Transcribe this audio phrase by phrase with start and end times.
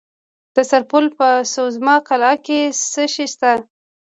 [0.55, 2.59] د سرپل په سوزمه قلعه کې
[2.91, 3.51] څه شی شته؟